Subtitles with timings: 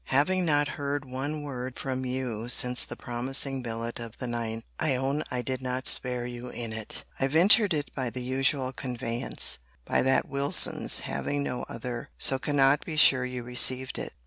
[0.01, 4.63] * Having not heard one word from you since the promising billet of the 9th,
[4.79, 7.05] I own I did not spare you in it.
[7.19, 12.83] I ventured it by the usual conveyance, by that Wilson's, having no other: so cannot
[12.83, 14.13] be sure you received it.